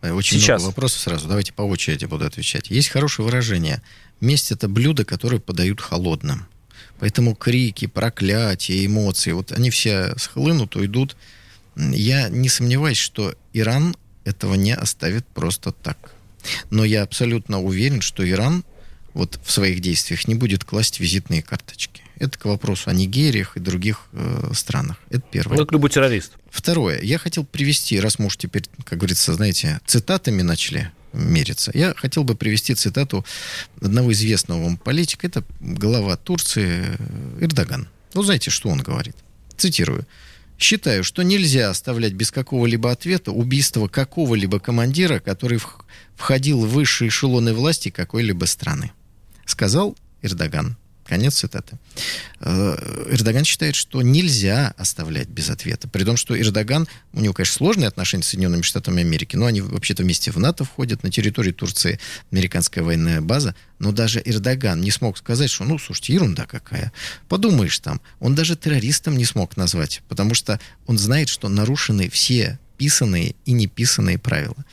[0.03, 0.61] Очень Сейчас.
[0.63, 1.29] много вопросов сразу.
[1.29, 2.71] Давайте по очереди буду отвечать.
[2.71, 3.83] Есть хорошее выражение.
[4.21, 6.47] Месть– это блюдо, которое подают холодным.
[7.01, 11.17] Поэтому крики, проклятия, эмоции, вот они все схлынут, уйдут.
[11.77, 16.13] Я не сомневаюсь, что Иран этого не оставит просто так.
[16.71, 18.65] Но я абсолютно уверен, что Иран
[19.15, 22.03] вот в своих действиях не будет класть визитные карточки.
[22.19, 24.99] Это к вопросу о Нигериях и других э, странах.
[25.09, 25.57] Это первое.
[25.57, 26.33] Ну, как любой террорист.
[26.51, 27.01] Второе.
[27.01, 31.71] Я хотел привести, раз мы уж теперь, как говорится, знаете, цитатами начали мериться.
[31.75, 33.25] Я хотел бы привести цитату
[33.81, 35.27] одного известного вам политика.
[35.27, 36.85] Это глава Турции
[37.41, 37.89] Эрдоган.
[38.15, 39.17] Ну, знаете, что он говорит?
[39.57, 40.07] Цитирую.
[40.59, 45.59] Считаю, что нельзя оставлять без какого-либо ответа убийство какого-либо командира, который
[46.17, 48.93] входил в высшие эшелоны власти какой-либо страны.
[49.47, 50.77] Сказал Эрдоган.
[51.11, 51.77] Конец цитаты.
[52.39, 52.77] Э,
[53.11, 55.89] Эрдоган считает, что нельзя оставлять без ответа.
[55.89, 59.61] При том, что Эрдоган, у него, конечно, сложные отношения с Соединенными Штатами Америки, но они
[59.61, 61.99] вообще-то вместе в НАТО входят, на территории Турции
[62.31, 66.93] американская военная база, но даже Эрдоган не смог сказать, что, ну, слушайте, ерунда какая.
[67.29, 68.01] Подумаешь там.
[68.21, 73.51] Он даже террористом не смог назвать, потому что он знает, что нарушены все писанные и
[73.51, 74.65] неписанные правила.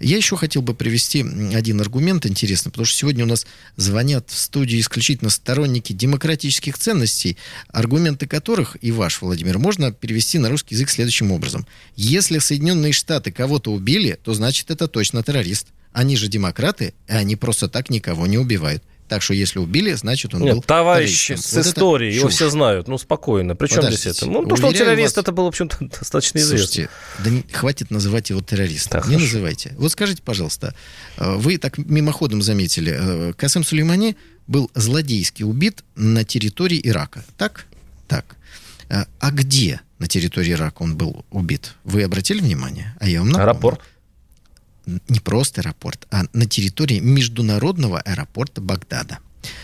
[0.00, 1.24] Я еще хотел бы привести
[1.54, 3.46] один аргумент интересный, потому что сегодня у нас
[3.76, 7.36] звонят в студию исключительно сторонники демократических ценностей,
[7.68, 11.66] аргументы которых, и ваш, Владимир, можно перевести на русский язык следующим образом.
[11.96, 15.68] Если Соединенные Штаты кого-то убили, то значит это точно террорист.
[15.92, 18.82] Они же демократы, и они просто так никого не убивают.
[19.08, 22.88] Так что если убили, значит он Нет, был товарищ с вот историей, его все знают.
[22.88, 23.54] Ну, спокойно.
[23.54, 24.26] Причем Подождите, здесь это?
[24.30, 25.22] Ну, потому что он террорист, вас...
[25.22, 26.66] это было, в общем-то, достаточно известно.
[26.66, 26.90] Слушайте,
[27.22, 29.02] да не, хватит называть его террористом.
[29.02, 29.24] Да, не хорошо.
[29.24, 29.74] называйте.
[29.76, 30.74] Вот скажите, пожалуйста,
[31.18, 37.24] э, вы так мимоходом заметили, э, Касым Сулеймани был злодейски убит на территории Ирака.
[37.36, 37.66] Так?
[38.08, 38.36] Так.
[38.88, 41.74] Э, а где на территории Ирака он был убит?
[41.84, 42.96] Вы обратили внимание?
[43.00, 43.50] А я вам напомню.
[43.50, 43.80] Аэропорт
[44.86, 49.18] не просто аэропорт, а на территории международного аэропорта Багдада.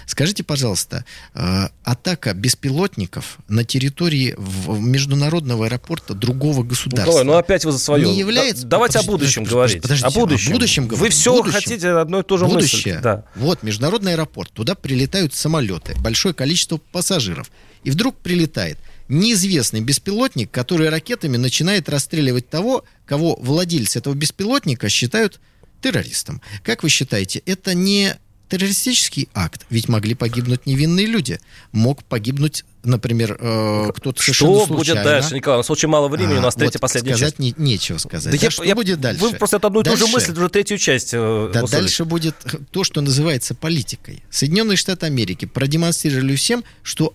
[0.06, 1.04] Скажите, пожалуйста,
[1.34, 4.34] э, атака беспилотников на территории
[4.68, 7.10] международного аэропорта другого государства.
[7.10, 8.06] Николай, ну опять вы за свое.
[8.06, 8.64] Не является...
[8.64, 9.82] Да, давайте подождите, о будущем подождите, говорить.
[9.82, 10.50] Подождите, о будущем.
[10.50, 10.88] О будущем.
[10.88, 11.52] Вы все будущем.
[11.54, 12.94] хотите одно и то же Будущее.
[12.94, 13.02] мысль.
[13.02, 13.24] Да.
[13.36, 14.52] Вот международный аэропорт.
[14.52, 17.50] Туда прилетают самолеты, большое количество пассажиров.
[17.84, 18.78] И вдруг прилетает
[19.10, 25.40] неизвестный беспилотник, который ракетами начинает расстреливать того, кого владельцы этого беспилотника считают
[25.82, 26.40] террористом.
[26.62, 28.16] Как вы считаете, это не
[28.48, 29.64] террористический акт?
[29.70, 31.40] Ведь могли погибнуть невинные люди.
[31.72, 35.58] Мог погибнуть, например, э, кто-то Что будет дальше, Николай?
[35.58, 37.38] У нас очень мало времени, а, у нас третья вот последняя сказать часть.
[37.38, 38.32] Не, нечего сказать.
[38.32, 39.22] Да, да я, что я, будет дальше?
[39.22, 42.34] Вы просто одну и ту же мысль, уже третью часть э, Да дальше будет
[42.70, 44.22] то, что называется политикой.
[44.30, 47.14] Соединенные Штаты Америки продемонстрировали всем, что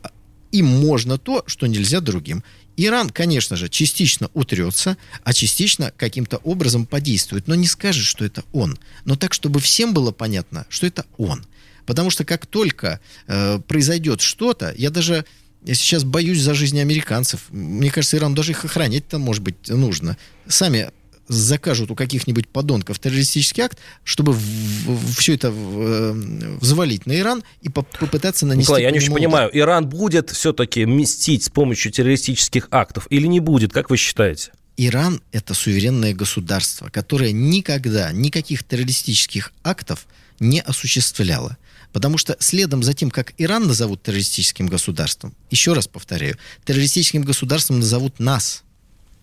[0.55, 2.43] им можно то, что нельзя другим.
[2.77, 8.43] Иран, конечно же, частично утрется, а частично каким-то образом подействует, но не скажет, что это
[8.51, 8.77] он.
[9.05, 11.45] Но так, чтобы всем было понятно, что это он.
[11.85, 15.25] Потому что как только э, произойдет что-то, я даже
[15.63, 17.45] я сейчас боюсь за жизни американцев.
[17.49, 20.15] Мне кажется, Иран даже их охранять там, может быть, нужно.
[20.47, 20.91] Сами
[21.27, 27.17] закажут у каких-нибудь подонков террористический акт, чтобы в, в, все это в, э, взвалить на
[27.17, 28.65] Иран и по попытаться нанести...
[28.65, 29.19] Николай, я не очень удар.
[29.19, 34.51] понимаю, Иран будет все-таки мстить с помощью террористических актов или не будет, как вы считаете?
[34.77, 40.05] Иран– это суверенное государство, которое никогда никаких террористических актов
[40.39, 41.57] не осуществляло.
[41.93, 47.79] Потому что следом за тем, как Иран назовут террористическим государством, еще раз повторяю, террористическим государством
[47.79, 48.63] назовут нас.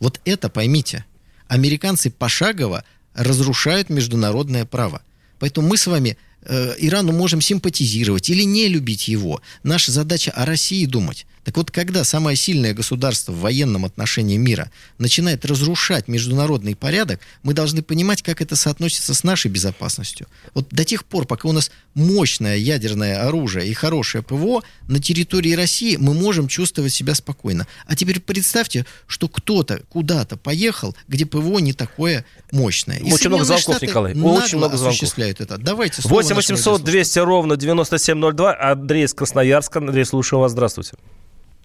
[0.00, 1.04] Вот это поймите–
[1.52, 5.02] американцы пошагово разрушают международное право.
[5.38, 9.40] Поэтому мы с вами Ирану можем симпатизировать или не любить его.
[9.62, 11.26] Наша задача о России думать.
[11.44, 17.52] Так вот, когда самое сильное государство в военном отношении мира начинает разрушать международный порядок, мы
[17.52, 20.28] должны понимать, как это соотносится с нашей безопасностью.
[20.54, 25.52] Вот до тех пор, пока у нас мощное ядерное оружие и хорошее ПВО, на территории
[25.54, 27.66] России мы можем чувствовать себя спокойно.
[27.86, 32.98] А теперь представьте, что кто-то куда-то поехал, где ПВО не такое мощное.
[32.98, 34.12] И очень много звонков, Штаты Николай.
[34.14, 34.96] Очень много звонков.
[34.96, 35.58] осуществляют это.
[35.58, 36.02] Давайте
[36.34, 38.56] 8 800 200 ровно 9702.
[38.58, 39.78] Андрей из Красноярска.
[39.78, 40.52] Андрей, слушаю вас.
[40.52, 40.92] Здравствуйте.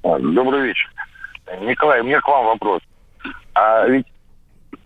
[0.03, 0.91] Добрый вечер.
[1.61, 2.81] Николай, у меня к вам вопрос.
[3.53, 4.05] А ведь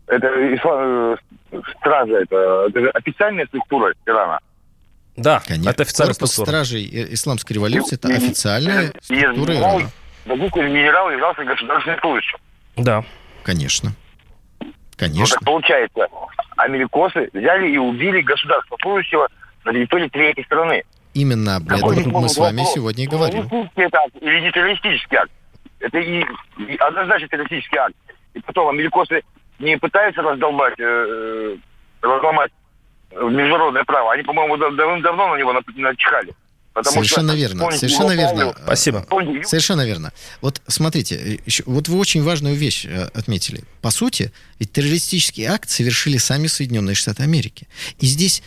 [0.08, 1.14] это ислам,
[1.52, 4.40] э, стража, это, это же официальная структура Ирана?
[5.18, 5.70] Да, Конечно.
[5.70, 6.64] это официальная Корпус структура.
[6.64, 10.36] стражей э, исламской революции это официальная структура генерал- Ирана.
[10.38, 12.38] буквы генерал являлся государственным служащим.
[12.78, 13.04] Да.
[13.44, 13.92] Конечно.
[14.62, 14.68] Ну,
[14.98, 15.36] Конечно.
[15.36, 16.08] так получается,
[16.58, 19.28] америкосы взяли и убили государство служащего
[19.66, 20.84] на территории третьей страны.
[21.14, 22.74] Именно об Какой этом мы здесь с вами вопрос?
[22.74, 23.50] сегодня и говорим.
[23.50, 25.32] Террористический это акт или не террористический акт?
[25.80, 26.24] Это и,
[26.72, 27.96] и однозначно террористический акт.
[28.34, 29.22] И потом америкосы
[29.60, 31.58] не пытаются раздолбать, э,
[32.02, 32.52] разломать
[33.12, 34.14] э, международное право.
[34.14, 36.34] Они, по-моему, дав- давным-давно на него начихали.
[36.74, 38.56] Потому Совершенно что, верно, совершенно верно.
[38.64, 39.06] Спасибо.
[39.44, 40.14] Совершенно верно.
[40.40, 43.64] Вот смотрите, э, еще- вот вы очень важную вещь э, отметили.
[43.82, 47.68] По сути, ведь террористический акт совершили сами Соединенные Штаты Америки.
[48.00, 48.42] И здесь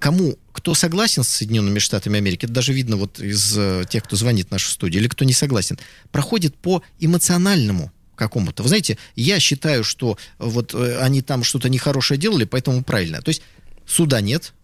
[0.00, 4.16] кому, кто согласен с Соединенными Штатами Америки, это даже видно вот из э, тех, кто
[4.16, 5.78] звонит в нашу студию, или кто не согласен,
[6.10, 8.62] проходит по эмоциональному какому-то.
[8.62, 13.22] Вы знаете, я считаю, что вот э, они там что-то нехорошее делали, поэтому правильно.
[13.22, 13.42] То есть
[13.86, 14.54] суда нет,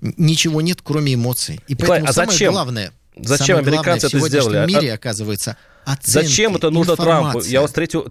[0.00, 1.60] ничего нет, кроме эмоций.
[1.66, 2.52] И Николай, поэтому а самое зачем?
[2.52, 4.66] главное, Зачем самое американцы в это сделали?
[4.66, 7.26] мире, А- оказывается, оценки, Зачем это нужно Трампу?
[7.28, 7.52] информация.
[7.52, 8.02] Я вас третью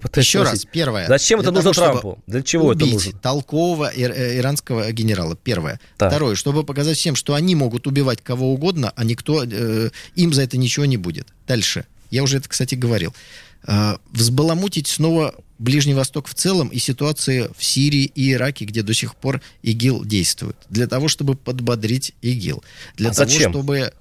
[0.00, 1.06] пытаюсь Еще раз, первое.
[1.08, 2.22] Зачем это нужно того, Трампу?
[2.26, 3.12] Для чего это нужно?
[3.20, 5.36] толкового э, иранского генерала.
[5.36, 5.78] Первое.
[5.96, 6.10] Так.
[6.10, 10.42] Второе, чтобы показать всем, что они могут убивать кого угодно, а никто э, им за
[10.42, 11.28] это ничего не будет.
[11.46, 11.84] Дальше.
[12.10, 13.14] Я уже это, кстати, говорил.
[13.66, 18.92] Э, взбаламутить снова Ближний Восток в целом и ситуации в Сирии и Ираке, где до
[18.94, 20.56] сих пор ИГИЛ действует.
[20.68, 22.64] Для того, чтобы подбодрить ИГИЛ.
[22.96, 23.52] Для А того, зачем?
[23.52, 23.92] чтобы...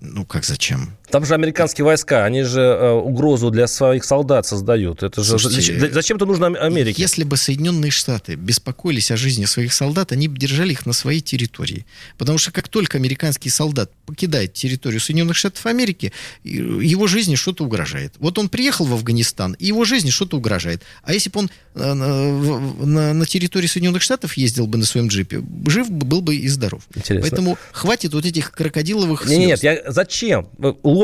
[0.00, 0.96] Ну, как зачем?
[1.14, 5.04] Там же американские войска, они же э, угрозу для своих солдат создают.
[5.04, 7.00] Это же Слушайте, зачем, это нужно Ам- Америке?
[7.00, 11.20] Если бы Соединенные Штаты беспокоились о жизни своих солдат, они бы держали их на своей
[11.20, 11.86] территории.
[12.18, 17.62] Потому что как только американский солдат покидает территорию Соединенных Штатов Америки, и- его жизни что-то
[17.64, 18.14] угрожает.
[18.18, 20.82] Вот он приехал в Афганистан, и его жизни что-то угрожает.
[21.04, 24.84] А если бы он э, на, в- на- на территории Соединенных Штатов ездил бы на
[24.84, 26.82] своем джипе, жив бы, был бы и здоров.
[26.92, 27.30] Интересно.
[27.30, 29.80] Поэтому хватит вот этих крокодиловых Не, нет, слез.
[29.84, 30.48] я, зачем?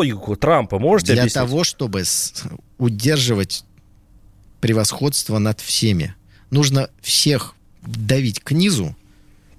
[0.00, 1.34] Логику Трампа можете Для объяснить?
[1.34, 2.04] того, чтобы
[2.78, 3.64] удерживать
[4.60, 6.14] превосходство над всеми,
[6.50, 8.96] нужно всех давить к низу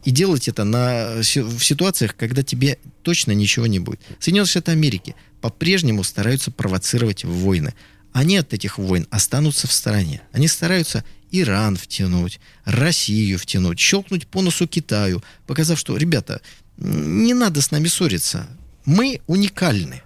[0.03, 4.01] и делать это на, в ситуациях, когда тебе точно ничего не будет.
[4.19, 7.75] Соединенные Штаты Америки по-прежнему стараются провоцировать войны.
[8.11, 10.21] Они от этих войн останутся в стороне.
[10.31, 16.41] Они стараются Иран втянуть, Россию втянуть, щелкнуть по носу Китаю, показав, что, ребята,
[16.77, 18.47] не надо с нами ссориться.
[18.85, 20.01] Мы уникальны.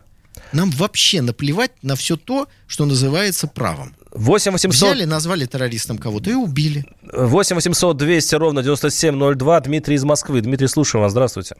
[0.55, 3.93] Нам вообще наплевать на все то, что называется правом.
[4.13, 6.85] 8 800, Взяли, назвали террористом кого-то и убили.
[7.11, 9.59] 8 800 200 ровно 9702.
[9.59, 10.39] Дмитрий из Москвы.
[10.39, 11.11] Дмитрий, слушаем вас.
[11.11, 11.55] Здравствуйте.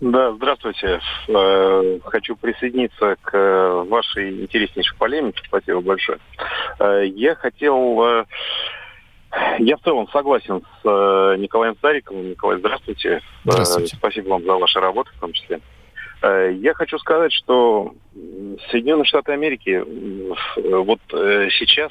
[0.00, 1.00] Да, здравствуйте.
[1.26, 5.40] Э, Хочу присоединиться к вашей интереснейшей полемике.
[5.44, 6.18] Спасибо большое.
[6.78, 8.00] Э, Я хотел...
[8.04, 8.24] э,
[9.58, 12.30] Я в целом согласен с Николаем Стариковым.
[12.30, 13.20] Николай, здравствуйте.
[13.44, 13.96] Здравствуйте.
[13.96, 15.58] Спасибо вам за вашу работу в том числе.
[16.22, 17.94] Я хочу сказать, что
[18.70, 21.90] Соединенные Штаты Америки в- вот э, сейчас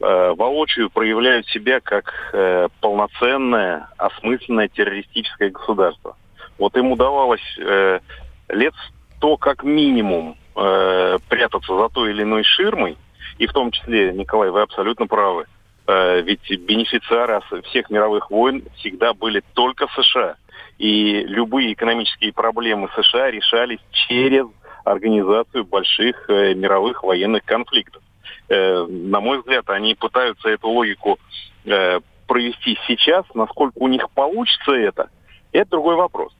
[0.00, 6.16] э, воочию проявляют себя как э, полноценное, осмысленное террористическое государство.
[6.58, 8.00] Вот им удавалось э,
[8.48, 8.74] лет
[9.16, 12.96] сто как минимум э, прятаться за той или иной ширмой,
[13.38, 15.46] и в том числе, Николай, вы абсолютно правы,
[15.88, 20.36] Э, ведь бенефициары всех мировых войн всегда были только США.
[20.76, 24.46] И любые экономические проблемы США решались через
[24.90, 28.02] организацию больших э, мировых военных конфликтов.
[28.48, 31.18] Э, на мой взгляд, они пытаются эту логику
[31.64, 33.24] э, провести сейчас.
[33.34, 35.10] Насколько у них получится это,
[35.52, 36.32] это другой вопрос.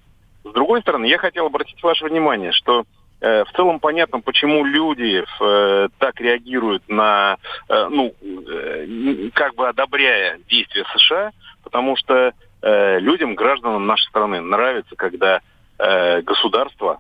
[0.45, 2.85] С другой стороны, я хотел обратить ваше внимание, что
[3.21, 7.37] в целом понятно, почему люди э, так реагируют на,
[7.69, 11.33] э, ну, э, как бы одобряя действия США,
[11.65, 15.41] потому что людям, гражданам нашей страны нравится, когда
[15.79, 16.99] государство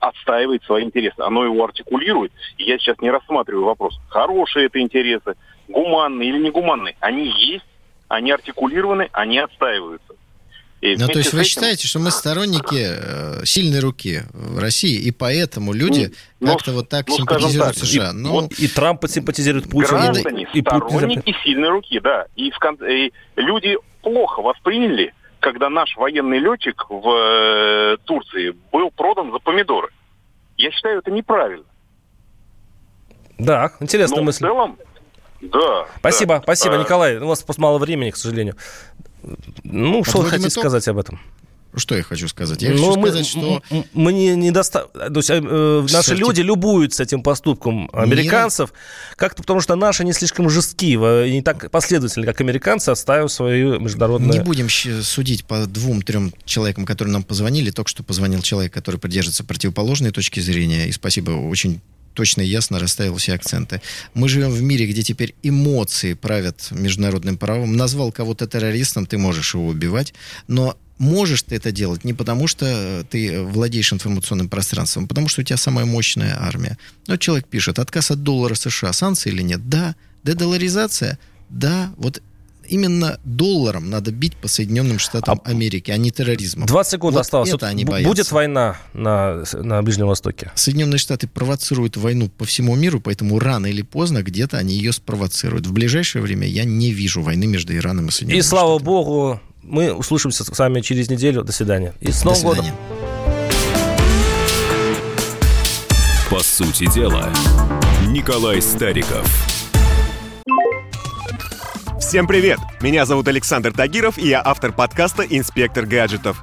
[0.00, 1.16] отстаивает свои интересы.
[1.18, 2.32] Оно его артикулирует.
[2.58, 5.34] И я сейчас не рассматриваю вопрос, хорошие это интересы,
[5.68, 6.96] гуманные или негуманные.
[7.00, 7.64] Они есть,
[8.08, 10.14] они артикулированы, они отстаиваются.
[10.80, 14.98] И Ну, то есть вы этим- считаете, что мы сторонники э, сильной руки в России,
[15.00, 18.10] и поэтому люди Ну, как-то вот так ну, симпатизируют так, США?
[18.10, 19.98] и Ну, вот И Трамп симпатизирует Путину.
[19.98, 22.26] граждане, и Путин- сторонники сильной руки, да.
[22.36, 25.14] И, в кон- и люди плохо восприняли,
[25.44, 29.88] когда наш военный летчик в э, Турции был продан за помидоры.
[30.56, 31.64] Я считаю, это неправильно.
[33.36, 34.40] Да, интересная Но в мысль.
[34.46, 34.78] целом,
[35.42, 35.86] да.
[35.98, 36.42] Спасибо, да.
[36.42, 37.18] спасибо, А, Николай.
[37.18, 38.56] У вас просто мало времени, к сожалению.
[39.64, 40.62] Ну, что вы хотите итог?
[40.62, 41.20] сказать об этом?
[41.76, 42.62] Что я хочу сказать?
[42.62, 43.62] Я Ну, хочу мы, сказать, что...
[43.92, 48.72] мы не, не доста- То есть э, наши Кстати, люди любуются этим поступком американцев,
[49.16, 53.80] как-то потому что наши не слишком жестки, в- не так последовательны, как американцы, отстаивают свою
[53.80, 54.32] международную...
[54.38, 57.70] Не будем судить по двум-трем человекам, которые нам позвонили.
[57.70, 60.88] Только что позвонил человек, который придерживается противоположной точки зрения.
[60.88, 61.80] И спасибо, очень
[62.14, 63.80] точно и ясно расставил все акценты.
[64.14, 67.76] Мы живем в мире, где теперь эмоции правят международным правом.
[67.76, 70.14] Назвал кого-то террористом, ты можешь его убивать,
[70.46, 75.40] но можешь ты это делать не потому, что ты владеешь информационным пространством, а потому что
[75.40, 76.78] у тебя самая мощная армия.
[77.06, 79.68] Но человек пишет, отказ от доллара США, санкции или нет?
[79.68, 79.94] Да.
[80.22, 81.18] Дедоларизация?
[81.48, 81.92] Да.
[81.96, 82.22] Вот
[82.66, 86.66] именно долларом надо бить по Соединенным Штатам Америки, а не терроризмом.
[86.66, 87.52] 20 секунд Вот осталось.
[87.52, 88.08] это они боятся.
[88.08, 90.50] будет война на, на Ближнем Востоке?
[90.54, 95.66] Соединенные Штаты провоцируют войну по всему миру, поэтому рано или поздно где-то они ее спровоцируют.
[95.66, 98.86] В ближайшее время я не вижу войны между Ираном и И Соединенными слава Штатами.
[98.86, 101.42] богу, мы услышимся с вами через неделю.
[101.42, 101.94] До свидания.
[102.00, 102.66] И с До Новым годом.
[106.30, 107.30] По сути дела,
[108.08, 109.26] Николай Стариков.
[112.00, 112.58] Всем привет!
[112.80, 116.42] Меня зовут Александр Тагиров, и я автор подкаста «Инспектор гаджетов».